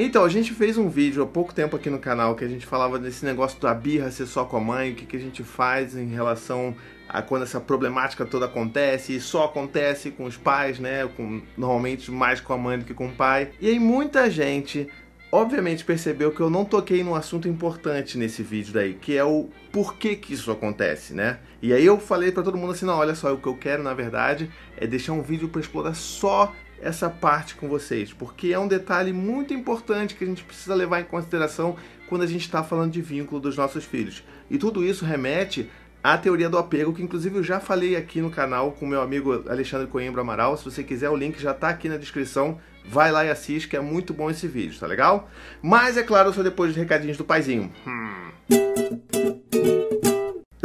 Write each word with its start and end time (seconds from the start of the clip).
Então, 0.00 0.22
a 0.22 0.28
gente 0.28 0.54
fez 0.54 0.78
um 0.78 0.88
vídeo 0.88 1.24
há 1.24 1.26
pouco 1.26 1.52
tempo 1.52 1.74
aqui 1.74 1.90
no 1.90 1.98
canal 1.98 2.36
que 2.36 2.44
a 2.44 2.48
gente 2.48 2.64
falava 2.64 3.00
desse 3.00 3.24
negócio 3.24 3.60
da 3.60 3.74
birra 3.74 4.12
ser 4.12 4.26
só 4.26 4.44
com 4.44 4.56
a 4.56 4.60
mãe, 4.60 4.92
o 4.92 4.94
que, 4.94 5.04
que 5.04 5.16
a 5.16 5.20
gente 5.20 5.42
faz 5.42 5.96
em 5.96 6.06
relação 6.06 6.72
a 7.08 7.20
quando 7.20 7.42
essa 7.42 7.58
problemática 7.58 8.24
toda 8.24 8.46
acontece 8.46 9.16
e 9.16 9.20
só 9.20 9.46
acontece 9.46 10.12
com 10.12 10.22
os 10.22 10.36
pais, 10.36 10.78
né? 10.78 11.08
Com, 11.16 11.42
normalmente 11.56 12.12
mais 12.12 12.40
com 12.40 12.52
a 12.52 12.56
mãe 12.56 12.78
do 12.78 12.84
que 12.84 12.94
com 12.94 13.08
o 13.08 13.12
pai. 13.12 13.50
E 13.60 13.68
aí 13.68 13.80
muita 13.80 14.30
gente 14.30 14.88
obviamente 15.32 15.84
percebeu 15.84 16.30
que 16.30 16.40
eu 16.40 16.48
não 16.48 16.64
toquei 16.64 17.02
num 17.02 17.16
assunto 17.16 17.48
importante 17.48 18.16
nesse 18.16 18.40
vídeo 18.40 18.72
daí, 18.72 18.94
que 18.94 19.16
é 19.16 19.24
o 19.24 19.48
porquê 19.72 20.14
que 20.14 20.32
isso 20.32 20.52
acontece, 20.52 21.12
né? 21.12 21.40
E 21.60 21.72
aí 21.72 21.84
eu 21.84 21.98
falei 21.98 22.30
para 22.30 22.44
todo 22.44 22.56
mundo 22.56 22.70
assim, 22.70 22.86
não, 22.86 22.96
olha 22.96 23.16
só, 23.16 23.34
o 23.34 23.38
que 23.38 23.48
eu 23.48 23.56
quero 23.56 23.82
na 23.82 23.94
verdade 23.94 24.48
é 24.76 24.86
deixar 24.86 25.12
um 25.12 25.22
vídeo 25.22 25.48
para 25.48 25.60
explorar 25.60 25.94
só 25.94 26.54
essa 26.80 27.10
parte 27.10 27.54
com 27.54 27.68
vocês, 27.68 28.12
porque 28.12 28.52
é 28.52 28.58
um 28.58 28.68
detalhe 28.68 29.12
muito 29.12 29.52
importante 29.52 30.14
que 30.14 30.24
a 30.24 30.26
gente 30.26 30.44
precisa 30.44 30.74
levar 30.74 31.00
em 31.00 31.04
consideração 31.04 31.76
quando 32.08 32.22
a 32.22 32.26
gente 32.26 32.42
está 32.42 32.62
falando 32.62 32.92
de 32.92 33.02
vínculo 33.02 33.40
dos 33.40 33.56
nossos 33.56 33.84
filhos. 33.84 34.24
E 34.50 34.58
tudo 34.58 34.84
isso 34.84 35.04
remete 35.04 35.70
à 36.02 36.16
teoria 36.16 36.48
do 36.48 36.58
apego, 36.58 36.94
que 36.94 37.02
inclusive 37.02 37.36
eu 37.36 37.42
já 37.42 37.60
falei 37.60 37.96
aqui 37.96 38.20
no 38.20 38.30
canal 38.30 38.72
com 38.72 38.86
meu 38.86 39.02
amigo 39.02 39.44
Alexandre 39.48 39.86
Coimbra 39.86 40.22
Amaral. 40.22 40.56
Se 40.56 40.64
você 40.64 40.82
quiser, 40.82 41.10
o 41.10 41.16
link 41.16 41.38
já 41.40 41.50
está 41.50 41.68
aqui 41.68 41.88
na 41.88 41.96
descrição. 41.96 42.58
Vai 42.90 43.12
lá 43.12 43.24
e 43.24 43.30
assiste, 43.30 43.68
que 43.68 43.76
é 43.76 43.80
muito 43.80 44.14
bom 44.14 44.30
esse 44.30 44.48
vídeo, 44.48 44.80
tá 44.80 44.86
legal? 44.86 45.28
Mas 45.60 45.98
é 45.98 46.02
claro, 46.02 46.32
só 46.32 46.42
depois 46.42 46.70
dos 46.70 46.78
recadinhos 46.78 47.18
do 47.18 47.24
paizinho. 47.24 47.70
Hum. 47.86 48.30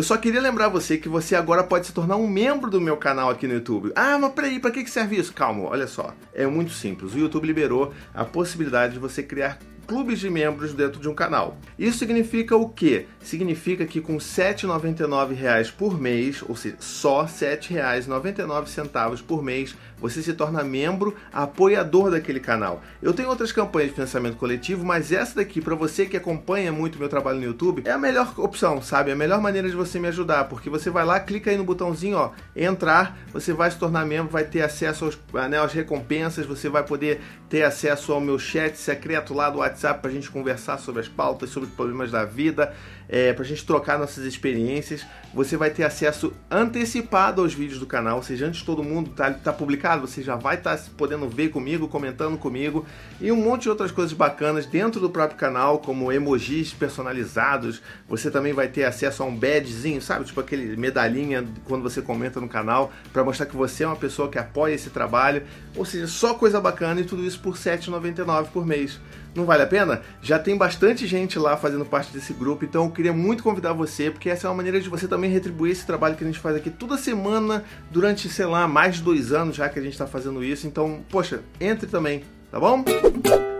Eu 0.04 0.08
só 0.08 0.18
queria 0.18 0.42
lembrar 0.42 0.68
você 0.68 0.98
que 0.98 1.08
você 1.08 1.34
agora 1.34 1.64
pode 1.64 1.88
se 1.88 1.94
tornar 1.94 2.18
um 2.18 2.28
membro 2.28 2.70
do 2.70 2.82
meu 2.82 2.98
canal 2.98 3.30
aqui 3.30 3.48
no 3.48 3.54
YouTube. 3.54 3.94
Ah, 3.96 4.18
mas 4.18 4.34
peraí, 4.34 4.60
pra 4.60 4.70
que 4.70 4.86
serve 4.86 5.16
isso? 5.16 5.32
Calma, 5.32 5.70
olha 5.70 5.88
só. 5.88 6.14
É 6.34 6.46
muito 6.46 6.74
simples. 6.74 7.14
O 7.14 7.18
YouTube 7.18 7.48
liberou 7.48 7.94
a 8.14 8.26
possibilidade 8.26 8.96
de 8.96 9.00
você 9.00 9.24
criar 9.24 9.60
clubes 9.88 10.20
de 10.20 10.30
membros 10.30 10.74
dentro 10.74 11.00
de 11.00 11.10
um 11.10 11.14
canal. 11.14 11.58
Isso 11.78 12.00
significa 12.00 12.56
o 12.56 12.70
quê? 12.70 13.06
Significa 13.22 13.86
que 13.86 14.02
com 14.02 14.14
R$ 14.14 14.20
7,99 14.20 15.72
por 15.74 16.00
mês, 16.00 16.44
ou 16.48 16.56
seja, 16.56 16.76
só 16.80 17.22
R$ 17.24 17.28
7,99 17.28 19.24
por 19.24 19.44
mês, 19.44 19.76
você 20.04 20.22
se 20.22 20.34
torna 20.34 20.64
membro, 20.64 21.16
apoiador 21.32 22.12
daquele 22.12 22.40
canal. 22.40 22.82
Eu 23.02 23.14
tenho 23.14 23.30
outras 23.30 23.54
campanhas 23.54 23.90
de 23.90 23.96
financiamento 23.96 24.36
coletivo, 24.36 24.86
mas 24.86 25.14
essa 25.14 25.36
daqui, 25.36 25.62
para 25.62 25.76
você 25.76 26.06
que 26.06 26.18
acompanha 26.18 26.74
muito 26.74 27.00
meu 27.00 27.08
trabalho 27.08 27.40
no 27.40 27.46
YouTube, 27.46 27.84
é 27.86 27.92
a 27.92 27.98
melhor 27.98 28.34
opção, 28.38 28.82
sabe? 28.82 29.12
A 29.12 29.16
melhor 29.16 29.40
maneira 29.40 29.70
de 29.70 29.76
você 29.76 30.00
me 30.00 30.10
ajudar, 30.10 30.46
porque 30.46 30.70
você 30.70 30.90
vai 30.90 31.06
lá, 31.06 31.20
clica 31.22 31.52
aí 31.52 31.58
no 31.58 31.64
botãozinho, 31.64 32.18
ó, 32.18 32.32
entrar, 32.54 33.18
você 33.32 33.54
vai 33.54 33.72
se 33.72 33.78
tornar 33.78 34.06
membro, 34.06 34.30
vai 34.30 34.44
ter 34.44 34.62
acesso 34.62 35.06
aos, 35.06 35.18
né, 35.50 35.58
às 35.58 35.72
recompensas, 35.72 36.46
você 36.46 36.68
vai 36.68 36.84
poder 36.84 37.22
ter 37.48 37.64
acesso 37.64 38.12
ao 38.12 38.20
meu 38.20 38.38
chat 38.38 38.76
secreto 38.76 39.34
lá 39.34 39.50
do 39.50 39.60
WhatsApp 39.60 39.73
WhatsApp 39.74 40.00
para 40.02 40.12
a 40.12 40.14
gente 40.14 40.30
conversar 40.30 40.78
sobre 40.78 41.02
as 41.02 41.08
pautas, 41.08 41.50
sobre 41.50 41.68
os 41.68 41.76
problemas 41.76 42.12
da 42.12 42.24
vida, 42.24 42.74
é, 43.10 43.34
para 43.34 43.44
a 43.44 43.46
gente 43.46 43.66
trocar 43.66 43.98
nossas 43.98 44.24
experiências. 44.24 45.06
Você 45.34 45.58
vai 45.58 45.72
ter 45.72 45.84
acesso 45.84 46.32
antecipado 46.50 47.42
aos 47.42 47.54
vídeos 47.54 47.80
do 47.80 47.86
canal, 47.86 48.18
ou 48.18 48.24
seja, 48.24 48.46
antes 48.46 48.60
de 48.60 48.66
todo 48.66 48.84
mundo 48.84 49.10
tá, 49.10 49.32
tá 49.32 49.52
publicado, 49.52 50.08
você 50.08 50.22
já 50.22 50.36
vai 50.36 50.56
estar 50.56 50.78
tá 50.78 50.84
podendo 50.96 51.28
ver 51.28 51.50
comigo, 51.50 51.88
comentando 51.88 52.38
comigo 52.38 52.86
e 53.20 53.32
um 53.32 53.36
monte 53.36 53.64
de 53.64 53.70
outras 53.70 53.92
coisas 53.92 54.14
bacanas 54.14 54.66
dentro 54.66 55.02
do 55.02 55.10
próprio 55.10 55.38
canal, 55.38 55.80
como 55.80 56.12
emojis 56.12 56.72
personalizados. 56.74 57.82
Você 58.08 58.30
também 58.30 58.54
vai 58.54 58.68
ter 58.68 58.84
acesso 58.84 59.24
a 59.24 59.26
um 59.26 59.36
badgezinho, 59.36 60.02
sabe? 60.02 60.26
Tipo 60.26 60.40
aquele 60.40 60.78
medalhinha 60.78 61.44
quando 61.66 61.82
você 61.82 62.02
comenta 62.02 62.40
no 62.40 62.48
canal, 62.48 62.94
para 63.12 63.24
mostrar 63.24 63.48
que 63.48 63.56
você 63.56 63.84
é 63.84 63.88
uma 63.88 63.96
pessoa 63.96 64.30
que 64.30 64.38
apoia 64.38 64.74
esse 64.74 64.92
trabalho. 64.92 65.44
Ou 65.76 65.84
seja, 65.86 66.08
só 66.08 66.36
coisa 66.36 66.62
bacana 66.62 67.02
e 67.02 67.04
tudo 67.04 67.26
isso 67.26 67.40
por 67.40 67.56
R$ 67.56 67.60
7,99 67.60 68.48
por 68.48 68.66
mês. 68.66 69.00
Não 69.36 69.46
vale 69.46 69.64
a 69.64 69.68
pena? 69.68 70.02
Já 70.22 70.38
tem 70.38 70.56
bastante 70.56 71.08
gente 71.08 71.40
lá 71.40 71.58
fazendo 71.58 71.86
parte 71.86 72.14
desse 72.14 72.34
grupo, 72.34 72.64
então 72.64 72.86
eu 72.86 72.92
queria 72.92 73.14
muito 73.14 73.44
convidar 73.44 73.74
você, 73.74 74.12
porque 74.12 74.30
essa 74.30 74.48
é 74.48 74.50
uma 74.50 74.58
maneira 74.58 74.80
de 74.80 74.90
você 74.90 75.08
também 75.08 75.32
retribuir 75.32 75.72
esse 75.72 75.86
trabalho 75.86 76.16
que 76.16 76.24
a 76.24 76.28
gente 76.28 76.40
faz 76.40 76.56
aqui 76.56 76.70
toda 76.70 76.98
semana, 76.98 77.64
durante, 77.90 78.30
sei 78.30 78.46
lá, 78.46 78.68
mais 78.68 78.96
de 78.96 79.02
dois 79.02 79.32
anos 79.32 79.56
já 79.56 79.68
que 79.70 79.80
a 79.80 79.82
gente 79.82 79.94
está 79.94 80.06
fazendo 80.06 80.44
isso. 80.44 80.68
Então, 80.68 81.02
poxa, 81.10 81.42
entre 81.60 81.88
também, 81.88 82.24
tá 82.52 82.60
bom? 82.60 82.84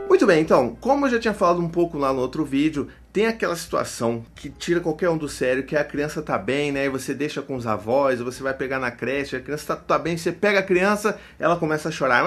Muito 0.08 0.28
bem, 0.28 0.42
então, 0.42 0.78
como 0.80 1.08
eu 1.08 1.10
já 1.10 1.20
tinha 1.20 1.34
falado 1.34 1.60
um 1.60 1.68
pouco 1.68 1.98
lá 1.98 2.14
no 2.14 2.20
outro 2.20 2.46
vídeo, 2.46 2.88
tem 3.12 3.26
aquela 3.26 3.56
situação 3.56 4.24
que 4.36 4.48
tira 4.48 4.80
qualquer 4.80 5.10
um 5.10 5.18
do 5.18 5.28
sério, 5.28 5.64
que 5.64 5.76
a 5.76 5.84
criança 5.84 6.22
tá 6.22 6.38
bem, 6.38 6.72
né? 6.72 6.86
E 6.86 6.90
você 6.90 7.16
deixa 7.16 7.42
com 7.42 7.56
os 7.56 7.66
avós, 7.66 8.20
você 8.20 8.44
vai 8.44 8.54
pegar 8.54 8.80
na 8.80 8.92
creche, 8.92 9.36
a 9.36 9.40
criança 9.40 9.76
tá, 9.76 9.76
tá 9.76 9.98
bem, 9.98 10.16
você 10.16 10.32
pega 10.32 10.60
a 10.60 10.64
criança, 10.64 11.18
ela 11.40 11.58
começa 11.58 11.90
a 11.90 11.92
chorar. 11.92 12.24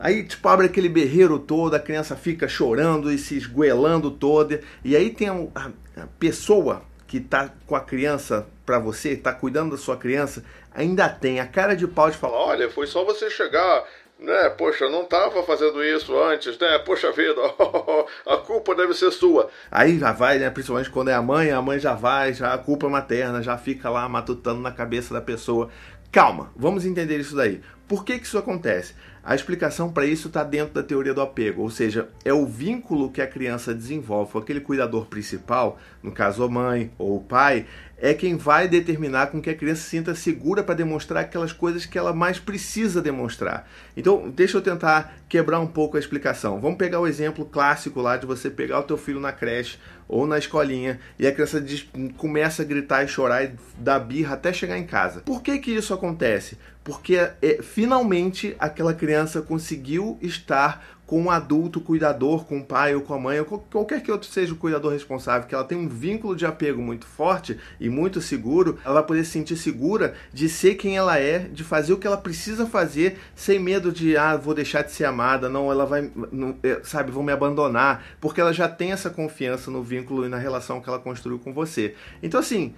Aí, 0.00 0.24
tipo, 0.24 0.48
abre 0.48 0.66
aquele 0.66 0.88
berreiro 0.88 1.38
todo, 1.38 1.74
a 1.74 1.80
criança 1.80 2.16
fica 2.16 2.48
chorando 2.48 3.10
e 3.10 3.18
se 3.18 3.36
esguelando 3.36 4.10
toda. 4.10 4.60
E 4.84 4.96
aí 4.96 5.10
tem 5.10 5.28
a, 5.28 5.70
a 5.96 6.06
pessoa 6.18 6.82
que 7.06 7.18
tá 7.18 7.50
com 7.66 7.74
a 7.74 7.80
criança 7.80 8.46
para 8.64 8.78
você, 8.78 9.16
tá 9.16 9.32
cuidando 9.32 9.72
da 9.72 9.78
sua 9.78 9.96
criança, 9.96 10.44
ainda 10.74 11.08
tem 11.08 11.40
a 11.40 11.46
cara 11.46 11.74
de 11.74 11.86
pau 11.86 12.10
de 12.10 12.16
falar: 12.16 12.38
olha, 12.38 12.70
foi 12.70 12.86
só 12.86 13.04
você 13.04 13.30
chegar. 13.30 13.84
Né, 14.20 14.50
poxa, 14.50 14.88
não 14.88 15.04
tava 15.04 15.44
fazendo 15.44 15.80
isso 15.80 16.12
antes, 16.20 16.58
né? 16.58 16.76
Poxa 16.80 17.12
vida, 17.12 17.40
a 18.26 18.36
culpa 18.38 18.74
deve 18.74 18.92
ser 18.92 19.12
sua. 19.12 19.48
Aí 19.70 19.96
já 19.96 20.10
vai, 20.10 20.40
né? 20.40 20.50
Principalmente 20.50 20.90
quando 20.90 21.08
é 21.08 21.14
a 21.14 21.22
mãe, 21.22 21.52
a 21.52 21.62
mãe 21.62 21.78
já 21.78 21.94
vai, 21.94 22.34
já 22.34 22.52
a 22.52 22.58
culpa 22.58 22.86
é 22.86 22.90
materna, 22.90 23.40
já 23.40 23.56
fica 23.56 23.88
lá 23.88 24.08
matutando 24.08 24.60
na 24.60 24.72
cabeça 24.72 25.14
da 25.14 25.20
pessoa. 25.20 25.70
Calma, 26.10 26.52
vamos 26.56 26.84
entender 26.84 27.16
isso 27.18 27.36
daí. 27.36 27.60
Por 27.86 28.04
que, 28.04 28.18
que 28.18 28.26
isso 28.26 28.36
acontece? 28.36 28.96
A 29.28 29.34
explicação 29.34 29.92
para 29.92 30.06
isso 30.06 30.28
está 30.28 30.42
dentro 30.42 30.72
da 30.72 30.82
teoria 30.82 31.12
do 31.12 31.20
apego, 31.20 31.60
ou 31.60 31.68
seja, 31.68 32.08
é 32.24 32.32
o 32.32 32.46
vínculo 32.46 33.12
que 33.12 33.20
a 33.20 33.26
criança 33.26 33.74
desenvolve 33.74 34.32
com 34.32 34.38
aquele 34.38 34.58
cuidador 34.58 35.04
principal, 35.04 35.78
no 36.02 36.10
caso 36.10 36.42
a 36.42 36.48
mãe 36.48 36.90
ou 36.96 37.18
o 37.18 37.20
pai, 37.20 37.66
é 37.98 38.14
quem 38.14 38.38
vai 38.38 38.66
determinar 38.66 39.26
com 39.26 39.42
que 39.42 39.50
a 39.50 39.54
criança 39.54 39.82
se 39.82 39.90
sinta 39.90 40.14
segura 40.14 40.62
para 40.62 40.76
demonstrar 40.76 41.24
aquelas 41.24 41.52
coisas 41.52 41.84
que 41.84 41.98
ela 41.98 42.14
mais 42.14 42.38
precisa 42.38 43.02
demonstrar. 43.02 43.68
Então, 43.94 44.30
deixa 44.30 44.56
eu 44.56 44.62
tentar 44.62 45.18
quebrar 45.28 45.60
um 45.60 45.66
pouco 45.66 45.98
a 45.98 46.00
explicação. 46.00 46.58
Vamos 46.58 46.78
pegar 46.78 46.98
o 46.98 47.06
exemplo 47.06 47.44
clássico 47.44 48.00
lá 48.00 48.16
de 48.16 48.24
você 48.24 48.48
pegar 48.48 48.80
o 48.80 48.84
teu 48.84 48.96
filho 48.96 49.20
na 49.20 49.30
creche 49.30 49.78
ou 50.08 50.26
na 50.26 50.38
escolinha 50.38 50.98
e 51.18 51.26
a 51.26 51.32
criança 51.32 51.62
começa 52.16 52.62
a 52.62 52.64
gritar 52.64 53.04
e 53.04 53.08
chorar 53.08 53.44
e 53.44 53.52
dar 53.76 53.98
birra 53.98 54.34
até 54.34 54.52
chegar 54.52 54.78
em 54.78 54.86
casa. 54.86 55.20
Por 55.20 55.42
que 55.42 55.58
que 55.58 55.70
isso 55.70 55.92
acontece? 55.92 56.56
Porque 56.82 57.16
é, 57.16 57.62
finalmente 57.62 58.56
aquela 58.58 58.94
criança 58.94 59.42
conseguiu 59.42 60.18
estar 60.22 60.97
com 61.08 61.22
um 61.22 61.30
adulto 61.30 61.80
cuidador, 61.80 62.44
com 62.44 62.58
o 62.58 62.64
pai 62.64 62.94
ou 62.94 63.00
com 63.00 63.14
a 63.14 63.18
mãe, 63.18 63.40
ou 63.40 63.46
qualquer 63.46 64.02
que 64.02 64.12
outro 64.12 64.28
seja 64.28 64.52
o 64.52 64.56
cuidador 64.56 64.92
responsável, 64.92 65.48
que 65.48 65.54
ela 65.54 65.64
tem 65.64 65.78
um 65.78 65.88
vínculo 65.88 66.36
de 66.36 66.44
apego 66.44 66.82
muito 66.82 67.06
forte 67.06 67.58
e 67.80 67.88
muito 67.88 68.20
seguro, 68.20 68.78
ela 68.84 68.96
vai 68.96 69.04
poder 69.04 69.24
se 69.24 69.30
sentir 69.30 69.56
segura 69.56 70.14
de 70.34 70.50
ser 70.50 70.74
quem 70.74 70.98
ela 70.98 71.18
é, 71.18 71.38
de 71.38 71.64
fazer 71.64 71.94
o 71.94 71.96
que 71.96 72.06
ela 72.06 72.18
precisa 72.18 72.66
fazer, 72.66 73.18
sem 73.34 73.58
medo 73.58 73.90
de, 73.90 74.18
ah, 74.18 74.36
vou 74.36 74.52
deixar 74.52 74.82
de 74.82 74.92
ser 74.92 75.06
amada, 75.06 75.48
não, 75.48 75.72
ela 75.72 75.86
vai, 75.86 76.10
não, 76.30 76.54
é, 76.62 76.78
sabe, 76.82 77.10
vão 77.10 77.22
me 77.22 77.32
abandonar, 77.32 78.04
porque 78.20 78.38
ela 78.38 78.52
já 78.52 78.68
tem 78.68 78.92
essa 78.92 79.08
confiança 79.08 79.70
no 79.70 79.82
vínculo 79.82 80.26
e 80.26 80.28
na 80.28 80.36
relação 80.36 80.78
que 80.78 80.90
ela 80.90 80.98
construiu 80.98 81.38
com 81.38 81.54
você. 81.54 81.94
Então, 82.22 82.38
assim, 82.38 82.74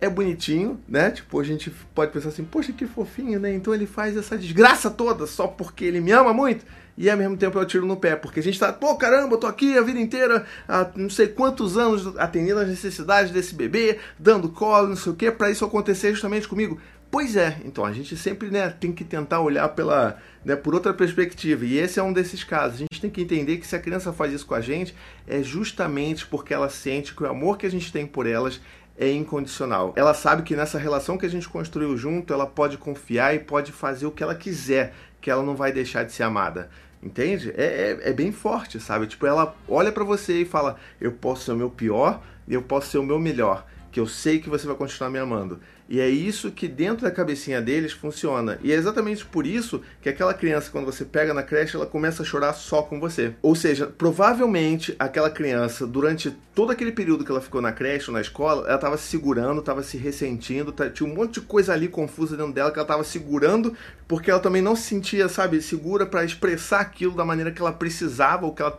é 0.00 0.08
bonitinho, 0.08 0.80
né? 0.88 1.10
Tipo, 1.10 1.40
a 1.40 1.44
gente 1.44 1.70
pode 1.94 2.12
pensar 2.12 2.28
assim, 2.28 2.44
poxa, 2.44 2.72
que 2.72 2.86
fofinho, 2.86 3.40
né? 3.40 3.52
Então 3.52 3.74
ele 3.74 3.86
faz 3.86 4.16
essa 4.16 4.36
desgraça 4.36 4.90
toda 4.90 5.26
só 5.26 5.46
porque 5.46 5.84
ele 5.84 6.00
me 6.00 6.12
ama 6.12 6.32
muito 6.32 6.64
e 6.98 7.08
ao 7.08 7.16
mesmo 7.16 7.36
tempo 7.36 7.56
eu 7.56 7.64
tiro 7.64 7.86
no 7.86 7.96
pé, 7.96 8.16
porque 8.16 8.40
a 8.40 8.42
gente 8.42 8.58
tá, 8.58 8.72
pô, 8.72 8.96
caramba, 8.96 9.34
eu 9.34 9.38
tô 9.38 9.46
aqui 9.46 9.78
a 9.78 9.82
vida 9.82 10.00
inteira, 10.00 10.44
há 10.66 10.90
não 10.96 11.08
sei 11.08 11.28
quantos 11.28 11.78
anos 11.78 12.16
atendendo 12.16 12.58
as 12.58 12.68
necessidades 12.68 13.30
desse 13.30 13.54
bebê, 13.54 14.00
dando 14.18 14.48
colo, 14.48 14.88
não 14.88 14.96
sei 14.96 15.12
o 15.12 15.14
que, 15.14 15.30
para 15.30 15.48
isso 15.48 15.64
acontecer 15.64 16.10
justamente 16.10 16.48
comigo. 16.48 16.80
Pois 17.08 17.36
é, 17.36 17.56
então 17.64 17.84
a 17.84 17.92
gente 17.92 18.16
sempre 18.16 18.50
né, 18.50 18.68
tem 18.68 18.92
que 18.92 19.04
tentar 19.04 19.40
olhar 19.40 19.68
pela, 19.70 20.18
né, 20.44 20.56
por 20.56 20.74
outra 20.74 20.92
perspectiva, 20.92 21.64
e 21.64 21.78
esse 21.78 22.00
é 22.00 22.02
um 22.02 22.12
desses 22.12 22.42
casos. 22.42 22.74
A 22.74 22.78
gente 22.80 23.00
tem 23.00 23.10
que 23.10 23.22
entender 23.22 23.58
que 23.58 23.66
se 23.66 23.76
a 23.76 23.80
criança 23.80 24.12
faz 24.12 24.32
isso 24.32 24.44
com 24.44 24.54
a 24.54 24.60
gente, 24.60 24.94
é 25.26 25.40
justamente 25.40 26.26
porque 26.26 26.52
ela 26.52 26.68
sente 26.68 27.14
que 27.14 27.22
o 27.22 27.26
amor 27.26 27.56
que 27.56 27.64
a 27.64 27.70
gente 27.70 27.92
tem 27.92 28.06
por 28.06 28.26
elas 28.26 28.60
é 28.98 29.10
incondicional. 29.10 29.92
Ela 29.96 30.12
sabe 30.12 30.42
que 30.42 30.56
nessa 30.56 30.78
relação 30.78 31.16
que 31.16 31.24
a 31.24 31.30
gente 31.30 31.48
construiu 31.48 31.96
junto, 31.96 32.32
ela 32.34 32.46
pode 32.46 32.76
confiar 32.76 33.34
e 33.34 33.38
pode 33.38 33.72
fazer 33.72 34.06
o 34.06 34.10
que 34.10 34.22
ela 34.22 34.34
quiser, 34.34 34.92
que 35.20 35.30
ela 35.30 35.42
não 35.42 35.54
vai 35.54 35.72
deixar 35.72 36.04
de 36.04 36.12
ser 36.12 36.24
amada. 36.24 36.68
Entende? 37.02 37.54
É, 37.56 37.98
é, 38.02 38.10
é 38.10 38.12
bem 38.12 38.32
forte, 38.32 38.80
sabe? 38.80 39.06
Tipo, 39.06 39.24
ela 39.26 39.54
olha 39.68 39.92
para 39.92 40.02
você 40.02 40.42
e 40.42 40.44
fala: 40.44 40.76
Eu 41.00 41.12
posso 41.12 41.44
ser 41.44 41.52
o 41.52 41.56
meu 41.56 41.70
pior 41.70 42.20
e 42.48 42.54
eu 42.54 42.62
posso 42.62 42.90
ser 42.90 42.98
o 42.98 43.04
meu 43.04 43.20
melhor 43.20 43.64
que 43.90 44.00
eu 44.00 44.06
sei 44.06 44.38
que 44.38 44.50
você 44.50 44.66
vai 44.66 44.76
continuar 44.76 45.10
me 45.10 45.18
amando. 45.18 45.60
E 45.88 46.00
é 46.00 46.08
isso 46.08 46.50
que 46.50 46.68
dentro 46.68 47.04
da 47.04 47.10
cabecinha 47.10 47.62
deles 47.62 47.92
funciona. 47.92 48.58
E 48.62 48.70
é 48.70 48.74
exatamente 48.74 49.24
por 49.24 49.46
isso 49.46 49.80
que 50.02 50.08
aquela 50.08 50.34
criança, 50.34 50.70
quando 50.70 50.84
você 50.84 51.04
pega 51.04 51.32
na 51.32 51.42
creche, 51.42 51.76
ela 51.76 51.86
começa 51.86 52.22
a 52.22 52.26
chorar 52.26 52.52
só 52.52 52.82
com 52.82 53.00
você. 53.00 53.32
Ou 53.40 53.54
seja, 53.54 53.86
provavelmente 53.86 54.94
aquela 54.98 55.30
criança, 55.30 55.86
durante 55.86 56.30
todo 56.54 56.72
aquele 56.72 56.92
período 56.92 57.24
que 57.24 57.30
ela 57.30 57.40
ficou 57.40 57.62
na 57.62 57.72
creche 57.72 58.10
ou 58.10 58.14
na 58.14 58.20
escola, 58.20 58.66
ela 58.66 58.74
estava 58.74 58.98
se 58.98 59.08
segurando, 59.08 59.60
estava 59.60 59.82
se 59.82 59.96
ressentindo, 59.96 60.72
tá, 60.72 60.90
tinha 60.90 61.08
um 61.08 61.14
monte 61.14 61.34
de 61.34 61.42
coisa 61.42 61.72
ali 61.72 61.88
confusa 61.88 62.36
dentro 62.36 62.52
dela 62.52 62.70
que 62.70 62.78
ela 62.78 62.84
estava 62.84 63.04
segurando, 63.04 63.74
porque 64.06 64.30
ela 64.30 64.40
também 64.40 64.60
não 64.60 64.76
se 64.76 64.82
sentia, 64.82 65.28
sabe, 65.28 65.62
segura 65.62 66.04
para 66.04 66.24
expressar 66.24 66.80
aquilo 66.80 67.14
da 67.14 67.24
maneira 67.24 67.50
que 67.50 67.62
ela 67.62 67.72
precisava 67.72 68.44
ou 68.44 68.52
que 68.52 68.60
ela 68.60 68.78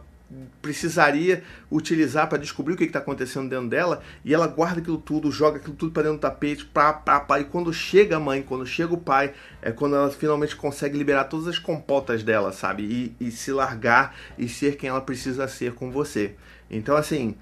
precisaria 0.62 1.44
utilizar 1.72 2.28
para 2.28 2.38
descobrir 2.38 2.74
o 2.74 2.78
que 2.78 2.84
está 2.84 3.00
acontecendo 3.00 3.50
dentro 3.50 3.68
dela, 3.68 4.02
e 4.24 4.34
ela 4.34 4.48
guarda 4.48 4.80
aquilo 4.80 4.98
tudo, 4.98 5.32
joga 5.32 5.58
aquilo 5.58 5.76
tudo 5.76 5.92
para 5.92 6.04
dentro 6.04 6.18
do 6.18 6.22
tapete, 6.22 6.66
pá, 6.66 6.94
pá, 6.94 7.20
pá, 7.20 7.40
e 7.40 7.46
quando 7.46 7.74
chega 7.74 8.18
a 8.18 8.20
mãe, 8.20 8.42
quando 8.42 8.66
chega 8.66 8.94
o 8.94 8.98
pai, 8.98 9.34
é 9.62 9.72
quando 9.72 9.96
ela 9.96 10.10
finalmente 10.12 10.56
consegue 10.56 10.98
liberar 10.98 11.26
todas 11.26 11.48
as 11.48 11.58
compotas 11.58 12.24
dela, 12.24 12.52
sabe? 12.52 12.84
E, 13.20 13.28
e 13.28 13.32
se 13.32 13.52
largar 13.52 14.16
e 14.38 14.48
ser 14.48 14.76
quem 14.76 14.90
ela 14.90 15.02
precisa 15.02 15.48
ser 15.48 15.74
com 15.74 15.92
você. 15.92 16.36
Então, 16.70 16.96
assim, 16.96 17.36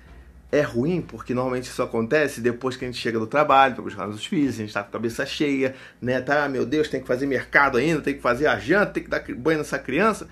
é 0.51 0.61
ruim, 0.61 1.01
porque 1.01 1.33
normalmente 1.33 1.65
isso 1.65 1.83
acontece 1.83 2.39
depois 2.39 2.77
que 2.77 2.85
a 2.85 2.87
gente 2.87 2.99
chega 2.99 3.19
do 3.19 3.27
trabalho 3.27 3.75
para 3.75 3.83
buscar 3.83 4.07
nossos 4.07 4.25
filhos, 4.25 4.55
a 4.55 4.57
gente 4.59 4.69
está 4.69 4.81
com 4.81 4.89
a 4.89 4.91
cabeça 4.93 5.25
cheia, 5.25 5.75
né? 6.01 6.21
Tá, 6.21 6.47
meu 6.47 6.65
Deus, 6.65 6.87
tem 6.87 7.01
que 7.01 7.07
fazer 7.07 7.25
mercado 7.25 7.77
ainda, 7.77 8.01
tem 8.01 8.13
que 8.13 8.21
fazer 8.21 8.47
a 8.47 8.57
janta, 8.57 8.93
tem 8.93 9.03
que 9.03 9.09
dar 9.09 9.21
banho 9.35 9.57
nessa 9.57 9.77
criança. 9.77 10.29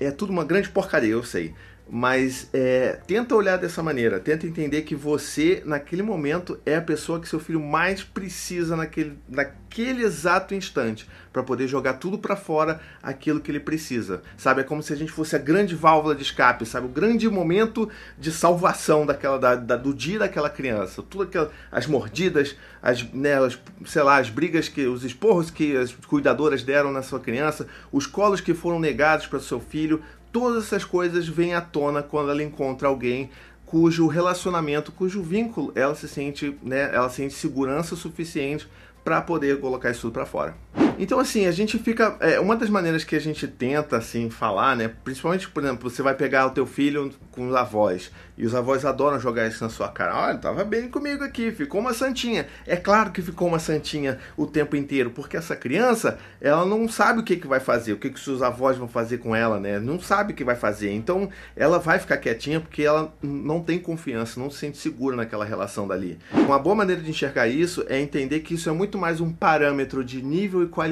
É 0.00 0.10
tudo 0.10 0.32
uma 0.32 0.44
grande 0.44 0.68
porcaria, 0.68 1.12
eu 1.12 1.22
sei. 1.22 1.54
Mas 1.88 2.48
é, 2.52 2.98
tenta 3.06 3.34
olhar 3.34 3.58
dessa 3.58 3.82
maneira, 3.82 4.18
tenta 4.18 4.46
entender 4.46 4.82
que 4.82 4.94
você, 4.94 5.62
naquele 5.66 6.02
momento, 6.02 6.58
é 6.64 6.76
a 6.76 6.82
pessoa 6.82 7.20
que 7.20 7.28
seu 7.28 7.38
filho 7.38 7.60
mais 7.60 8.02
precisa 8.02 8.74
naquele, 8.74 9.18
naquele 9.28 10.02
exato 10.02 10.54
instante 10.54 11.06
para 11.30 11.42
poder 11.42 11.68
jogar 11.68 11.94
tudo 11.94 12.16
para 12.16 12.36
fora 12.36 12.80
aquilo 13.02 13.40
que 13.40 13.50
ele 13.50 13.60
precisa. 13.60 14.22
Sabe? 14.36 14.62
É 14.62 14.64
como 14.64 14.82
se 14.82 14.92
a 14.92 14.96
gente 14.96 15.12
fosse 15.12 15.36
a 15.36 15.38
grande 15.38 15.74
válvula 15.74 16.14
de 16.14 16.22
escape, 16.22 16.64
sabe? 16.64 16.86
O 16.86 16.90
grande 16.90 17.28
momento 17.28 17.90
de 18.18 18.32
salvação 18.32 19.04
daquela, 19.04 19.36
da, 19.36 19.54
da 19.54 19.76
do 19.76 19.92
dia 19.92 20.20
daquela 20.20 20.48
criança. 20.48 21.02
Tudo 21.02 21.50
as 21.70 21.86
mordidas, 21.86 22.56
as, 22.80 23.02
né, 23.12 23.34
as, 23.34 23.58
sei 23.84 24.02
lá, 24.02 24.18
as 24.18 24.30
brigas, 24.30 24.68
que 24.68 24.86
os 24.86 25.04
esporros 25.04 25.50
que 25.50 25.76
as 25.76 25.92
cuidadoras 25.92 26.62
deram 26.62 26.90
na 26.90 27.02
sua 27.02 27.20
criança, 27.20 27.66
os 27.92 28.06
colos 28.06 28.40
que 28.40 28.54
foram 28.54 28.78
negados 28.78 29.26
para 29.26 29.40
seu 29.40 29.60
filho 29.60 30.02
todas 30.34 30.64
essas 30.64 30.84
coisas 30.84 31.28
vêm 31.28 31.54
à 31.54 31.60
tona 31.60 32.02
quando 32.02 32.28
ela 32.28 32.42
encontra 32.42 32.88
alguém 32.88 33.30
cujo 33.64 34.08
relacionamento, 34.08 34.90
cujo 34.90 35.22
vínculo 35.22 35.70
ela 35.76 35.94
se 35.94 36.08
sente, 36.08 36.58
né, 36.60 36.92
ela 36.92 37.08
sente 37.08 37.32
segurança 37.34 37.94
suficiente 37.94 38.68
para 39.04 39.22
poder 39.22 39.60
colocar 39.60 39.92
isso 39.92 40.00
tudo 40.00 40.14
para 40.14 40.26
fora. 40.26 40.56
Então, 40.98 41.18
assim, 41.18 41.46
a 41.46 41.50
gente 41.50 41.78
fica. 41.78 42.16
É, 42.20 42.38
uma 42.38 42.56
das 42.56 42.70
maneiras 42.70 43.04
que 43.04 43.16
a 43.16 43.20
gente 43.20 43.46
tenta, 43.48 43.96
assim, 43.96 44.30
falar, 44.30 44.76
né? 44.76 44.90
Principalmente, 45.02 45.48
por 45.48 45.62
exemplo, 45.62 45.90
você 45.90 46.02
vai 46.02 46.14
pegar 46.14 46.46
o 46.46 46.50
teu 46.50 46.66
filho 46.66 47.12
com 47.30 47.48
os 47.48 47.54
avós. 47.54 48.10
E 48.36 48.44
os 48.44 48.54
avós 48.54 48.84
adoram 48.84 49.18
jogar 49.20 49.46
isso 49.46 49.62
na 49.62 49.70
sua 49.70 49.88
cara. 49.88 50.16
Olha, 50.16 50.38
tava 50.38 50.64
bem 50.64 50.88
comigo 50.88 51.22
aqui, 51.22 51.52
ficou 51.52 51.80
uma 51.80 51.94
santinha. 51.94 52.46
É 52.66 52.76
claro 52.76 53.12
que 53.12 53.22
ficou 53.22 53.46
uma 53.46 53.58
santinha 53.58 54.18
o 54.36 54.46
tempo 54.46 54.74
inteiro, 54.74 55.10
porque 55.10 55.36
essa 55.36 55.54
criança, 55.54 56.18
ela 56.40 56.64
não 56.64 56.88
sabe 56.88 57.20
o 57.20 57.22
que, 57.22 57.36
que 57.36 57.46
vai 57.46 57.60
fazer, 57.60 57.92
o 57.92 57.96
que, 57.96 58.10
que 58.10 58.18
seus 58.18 58.42
avós 58.42 58.76
vão 58.76 58.88
fazer 58.88 59.18
com 59.18 59.36
ela, 59.36 59.60
né? 59.60 59.78
Não 59.78 60.00
sabe 60.00 60.32
o 60.32 60.36
que 60.36 60.44
vai 60.44 60.56
fazer. 60.56 60.92
Então, 60.92 61.28
ela 61.54 61.78
vai 61.78 61.98
ficar 61.98 62.16
quietinha 62.16 62.60
porque 62.60 62.82
ela 62.82 63.14
não 63.22 63.60
tem 63.60 63.78
confiança, 63.78 64.40
não 64.40 64.50
se 64.50 64.58
sente 64.58 64.78
segura 64.78 65.16
naquela 65.16 65.44
relação 65.44 65.86
dali. 65.86 66.18
Uma 66.32 66.58
boa 66.58 66.74
maneira 66.74 67.00
de 67.00 67.10
enxergar 67.10 67.46
isso 67.46 67.84
é 67.88 68.00
entender 68.00 68.40
que 68.40 68.54
isso 68.54 68.68
é 68.68 68.72
muito 68.72 68.98
mais 68.98 69.20
um 69.20 69.32
parâmetro 69.32 70.04
de 70.04 70.22
nível 70.22 70.62
e 70.62 70.66
qualidade 70.66 70.83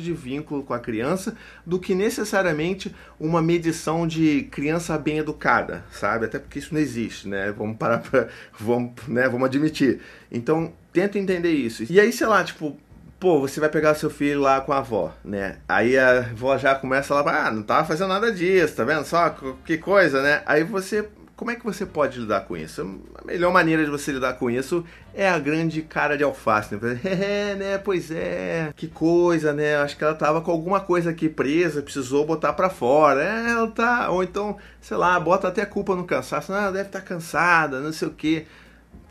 de 0.00 0.12
vínculo 0.12 0.62
com 0.62 0.74
a 0.74 0.78
criança 0.78 1.36
do 1.64 1.78
que 1.78 1.94
necessariamente 1.94 2.94
uma 3.18 3.40
medição 3.40 4.06
de 4.06 4.42
criança 4.50 4.96
bem 4.98 5.18
educada, 5.18 5.84
sabe? 5.90 6.26
Até 6.26 6.38
porque 6.38 6.58
isso 6.58 6.74
não 6.74 6.80
existe, 6.80 7.28
né? 7.28 7.52
Vamos 7.52 7.76
parar 7.76 7.98
pra, 7.98 8.28
vamos, 8.58 8.92
né? 9.08 9.28
Vamos 9.28 9.46
admitir. 9.46 10.00
Então, 10.30 10.72
tenta 10.92 11.18
entender 11.18 11.52
isso. 11.52 11.84
E 11.90 12.00
aí, 12.00 12.12
sei 12.12 12.26
lá, 12.26 12.42
tipo, 12.42 12.76
pô, 13.18 13.40
você 13.40 13.60
vai 13.60 13.68
pegar 13.68 13.94
seu 13.94 14.10
filho 14.10 14.40
lá 14.40 14.60
com 14.60 14.72
a 14.72 14.78
avó, 14.78 15.14
né? 15.24 15.56
Aí 15.68 15.96
a 15.98 16.18
avó 16.18 16.56
já 16.56 16.74
começa 16.74 17.14
lá, 17.14 17.46
ah, 17.46 17.50
não 17.50 17.62
tava 17.62 17.86
fazendo 17.86 18.08
nada 18.08 18.32
disso, 18.32 18.76
tá 18.76 18.84
vendo? 18.84 19.04
Só 19.04 19.34
que 19.64 19.78
coisa, 19.78 20.22
né? 20.22 20.42
Aí 20.46 20.64
você 20.64 21.08
como 21.36 21.50
é 21.50 21.54
que 21.54 21.64
você 21.64 21.84
pode 21.84 22.18
lidar 22.18 22.40
com 22.46 22.56
isso? 22.56 22.98
A 23.14 23.24
melhor 23.26 23.52
maneira 23.52 23.84
de 23.84 23.90
você 23.90 24.10
lidar 24.10 24.34
com 24.34 24.50
isso 24.50 24.82
é 25.14 25.28
a 25.28 25.38
grande 25.38 25.82
cara 25.82 26.16
de 26.16 26.24
alface, 26.24 26.76
né? 26.76 26.98
É, 27.04 27.54
né? 27.54 27.78
Pois 27.78 28.10
é, 28.10 28.72
que 28.74 28.88
coisa, 28.88 29.52
né? 29.52 29.76
Acho 29.76 29.96
que 29.98 30.04
ela 30.04 30.14
tava 30.14 30.40
com 30.40 30.50
alguma 30.50 30.80
coisa 30.80 31.10
aqui 31.10 31.28
presa, 31.28 31.82
precisou 31.82 32.24
botar 32.24 32.54
para 32.54 32.70
fora. 32.70 33.22
É, 33.22 33.50
ela 33.50 33.70
tá. 33.70 34.10
Ou 34.10 34.22
então, 34.22 34.56
sei 34.80 34.96
lá, 34.96 35.20
bota 35.20 35.48
até 35.48 35.62
a 35.62 35.66
culpa 35.66 35.94
no 35.94 36.04
cansaço. 36.04 36.52
Ah, 36.52 36.70
deve 36.70 36.88
estar 36.88 37.00
tá 37.00 37.06
cansada, 37.06 37.80
não 37.80 37.92
sei 37.92 38.08
o 38.08 38.12
quê. 38.12 38.46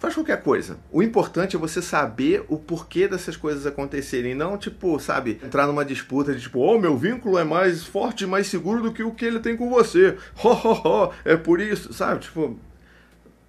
Faz 0.06 0.14
qualquer 0.14 0.44
coisa. 0.44 0.78
O 0.92 1.02
importante 1.02 1.56
é 1.56 1.60
você 1.60 1.82
saber 1.82 2.46
o 2.48 2.60
porquê 2.60 3.08
dessas 3.08 3.36
coisas 3.36 3.66
acontecerem. 3.66 4.36
Não, 4.36 4.56
tipo, 4.56 5.00
sabe, 5.00 5.40
entrar 5.44 5.66
numa 5.66 5.84
disputa 5.84 6.32
de 6.32 6.42
tipo, 6.42 6.60
oh, 6.60 6.78
meu 6.78 6.96
vínculo 6.96 7.40
é 7.40 7.44
mais 7.44 7.84
forte 7.84 8.24
e 8.24 8.28
mais 8.28 8.46
seguro 8.46 8.84
do 8.84 8.94
que 8.94 9.02
o 9.02 9.12
que 9.12 9.26
ele 9.26 9.40
tem 9.40 9.58
com 9.58 9.68
você. 9.68 10.16
Ho, 10.44 10.50
ho, 10.50 11.08
ho. 11.08 11.14
É 11.26 11.36
por 11.36 11.60
isso, 11.60 11.92
sabe? 11.92 12.20
Tipo, 12.20 12.56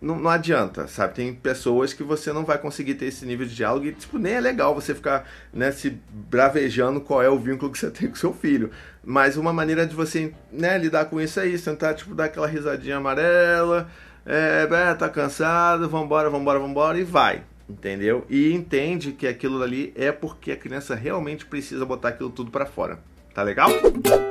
não, 0.01 0.19
não, 0.19 0.31
adianta, 0.31 0.89
sabe? 0.89 1.15
Tem 1.15 1.35
pessoas 1.35 1.93
que 1.93 2.03
você 2.03 2.33
não 2.33 2.43
vai 2.43 2.57
conseguir 2.57 2.95
ter 2.95 3.05
esse 3.05 3.27
nível 3.27 3.47
de 3.47 3.55
diálogo 3.55 3.85
e, 3.85 3.93
tipo, 3.93 4.19
nem 4.19 4.33
é 4.33 4.41
legal 4.41 4.75
você 4.75 4.95
ficar, 4.95 5.29
né, 5.53 5.71
se 5.71 5.99
bravejando 6.11 7.03
qual 7.03 7.23
é 7.23 7.29
o 7.29 7.39
vínculo 7.39 7.71
que 7.71 7.79
você 7.79 7.91
tem 7.91 8.09
com 8.09 8.17
seu 8.17 8.33
filho. 8.33 8.71
Mas 9.05 9.37
uma 9.37 9.53
maneira 9.53 9.87
de 9.87 9.95
você, 9.95 10.33
né, 10.51 10.79
lidar 10.79 11.05
com 11.05 11.21
isso 11.21 11.39
é 11.39 11.47
isso, 11.47 11.71
tentar, 11.71 11.93
tipo, 11.93 12.15
dar 12.15 12.25
aquela 12.25 12.47
risadinha 12.47 12.97
amarela, 12.97 13.91
é, 14.27 14.95
tá 14.95 15.09
cansado, 15.09 15.89
vambora, 15.89 16.29
vambora, 16.29 16.59
vambora, 16.59 16.99
e 16.99 17.05
vai. 17.05 17.45
Entendeu? 17.69 18.25
E 18.29 18.53
entende 18.53 19.13
que 19.13 19.27
aquilo 19.27 19.63
ali 19.63 19.93
é 19.97 20.13
porque 20.13 20.53
a 20.53 20.57
criança 20.57 20.95
realmente 20.95 21.47
precisa 21.47 21.85
botar 21.85 22.09
aquilo 22.09 22.31
tudo 22.31 22.51
para 22.51 22.67
fora. 22.67 22.99
Tá 23.35 23.43
legal? 23.43 23.69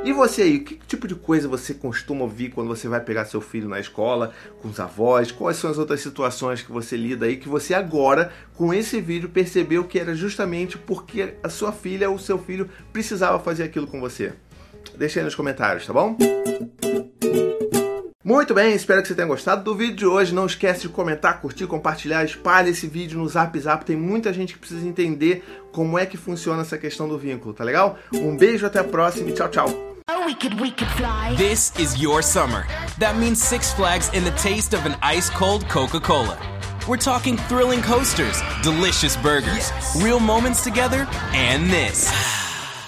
E 0.03 0.11
você 0.11 0.41
aí, 0.41 0.59
que 0.59 0.79
tipo 0.87 1.07
de 1.07 1.13
coisa 1.13 1.47
você 1.47 1.75
costuma 1.75 2.23
ouvir 2.23 2.49
quando 2.49 2.67
você 2.67 2.87
vai 2.87 2.99
pegar 2.99 3.25
seu 3.25 3.39
filho 3.39 3.69
na 3.69 3.79
escola, 3.79 4.33
com 4.61 4.67
os 4.67 4.79
avós? 4.79 5.31
Quais 5.31 5.57
são 5.57 5.69
as 5.69 5.77
outras 5.77 6.01
situações 6.01 6.63
que 6.63 6.71
você 6.71 6.97
lida 6.97 7.27
aí 7.27 7.37
que 7.37 7.47
você 7.47 7.75
agora, 7.75 8.31
com 8.55 8.73
esse 8.73 8.99
vídeo, 8.99 9.29
percebeu 9.29 9.83
que 9.83 9.99
era 9.99 10.15
justamente 10.15 10.75
porque 10.77 11.35
a 11.43 11.49
sua 11.49 11.71
filha 11.71 12.09
ou 12.09 12.17
seu 12.17 12.39
filho 12.39 12.67
precisava 12.91 13.37
fazer 13.37 13.63
aquilo 13.63 13.85
com 13.85 14.01
você? 14.01 14.33
Deixa 14.97 15.19
aí 15.19 15.23
nos 15.23 15.35
comentários, 15.35 15.85
tá 15.85 15.93
bom? 15.93 16.17
Muito 18.25 18.55
bem, 18.55 18.73
espero 18.73 19.03
que 19.03 19.07
você 19.07 19.13
tenha 19.13 19.27
gostado 19.27 19.63
do 19.63 19.75
vídeo 19.75 19.95
de 19.95 20.05
hoje. 20.07 20.33
Não 20.33 20.47
esquece 20.47 20.81
de 20.81 20.89
comentar, 20.89 21.39
curtir, 21.39 21.67
compartilhar, 21.67 22.25
espalhe 22.25 22.71
esse 22.71 22.87
vídeo 22.87 23.19
no 23.19 23.29
Zap 23.29 23.57
Zap. 23.59 23.85
Tem 23.85 23.95
muita 23.95 24.33
gente 24.33 24.53
que 24.53 24.57
precisa 24.57 24.83
entender 24.83 25.45
como 25.71 25.95
é 25.99 26.07
que 26.07 26.17
funciona 26.17 26.63
essa 26.63 26.75
questão 26.75 27.07
do 27.07 27.19
vínculo, 27.19 27.53
tá 27.53 27.63
legal? 27.63 27.99
Um 28.11 28.35
beijo, 28.35 28.65
até 28.65 28.79
a 28.79 28.83
próxima 28.83 29.29
e 29.29 29.33
tchau, 29.33 29.47
tchau. 29.49 29.67
We 30.25 30.33
could, 30.33 30.59
we 30.59 30.71
could 30.71 30.89
this 31.37 31.71
is 31.77 32.01
your 32.01 32.23
summer. 32.23 32.65
That 32.97 33.15
means 33.15 33.37
Six 33.37 33.71
Flags 33.73 34.09
and 34.09 34.25
the 34.25 34.35
taste 34.41 34.75
of 34.75 34.87
an 34.87 34.95
ice 35.03 35.29
cold 35.29 35.69
Coca 35.69 35.99
Cola. 35.99 36.35
We're 36.87 36.97
talking 36.97 37.37
thrilling 37.47 37.83
coasters, 37.83 38.41
delicious 38.63 39.15
burgers, 39.17 39.69
yes. 39.69 40.01
real 40.01 40.19
moments 40.19 40.63
together, 40.63 41.07
and 41.35 41.69
this. 41.69 42.34